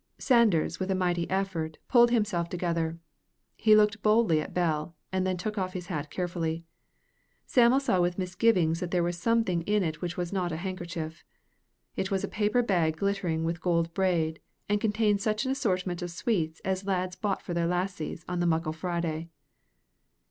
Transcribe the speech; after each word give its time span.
Sanders, 0.17 0.79
with 0.79 0.89
a 0.89 0.95
mighty 0.95 1.29
effort, 1.29 1.77
pulled 1.87 2.09
himself 2.09 2.49
together. 2.49 2.97
He 3.55 3.75
looked 3.75 4.01
boldly 4.01 4.41
at 4.41 4.51
Bell, 4.51 4.95
and 5.11 5.27
then 5.27 5.37
took 5.37 5.59
off 5.59 5.73
his 5.73 5.85
hat 5.93 6.09
carefully. 6.09 6.65
Sam'l 7.45 7.79
saw 7.79 8.01
with 8.01 8.17
misgivings 8.17 8.79
that 8.79 8.89
there 8.89 9.03
was 9.03 9.15
something 9.15 9.61
in 9.61 9.83
it 9.83 10.01
which 10.01 10.17
was 10.17 10.33
not 10.33 10.51
a 10.51 10.57
handkerchief. 10.57 11.23
It 11.95 12.09
was 12.09 12.23
a 12.23 12.27
paper 12.27 12.63
bag 12.63 12.97
glittering 12.97 13.43
with 13.43 13.61
gold 13.61 13.93
braid, 13.93 14.41
and 14.67 14.81
contained 14.81 15.21
such 15.21 15.45
an 15.45 15.51
assortment 15.51 16.01
of 16.01 16.09
sweets 16.09 16.61
as 16.65 16.87
lads 16.87 17.15
bought 17.15 17.43
for 17.43 17.53
their 17.53 17.67
lasses 17.67 18.25
on 18.27 18.39
the 18.39 18.47
Muckle 18.47 18.73
Friday. 18.73 19.29